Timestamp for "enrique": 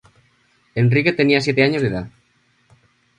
0.75-1.13